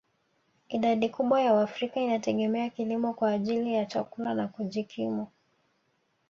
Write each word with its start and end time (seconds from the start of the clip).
Idadi 0.69 1.09
kubwa 1.09 1.41
ya 1.41 1.53
waafrika 1.53 2.01
inategemea 2.01 2.69
kilimo 2.69 3.13
kwa 3.13 3.31
ajili 3.31 3.73
ya 3.73 3.85
chakula 3.85 4.33
na 4.33 4.47
kujikimu 4.47 5.27